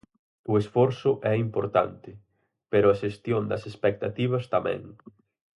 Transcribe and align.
O 0.51 0.53
esforzo 0.63 1.11
é 1.31 1.33
importante, 1.45 2.11
pero 2.71 2.87
a 2.89 2.99
xestión 3.03 3.43
das 3.51 3.63
expectativas 3.71 4.43
tamén. 4.53 4.81